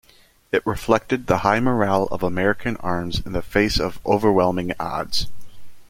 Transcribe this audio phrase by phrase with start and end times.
[0.51, 5.27] It reflected the high morale of American arms in the face of overwhelming odds.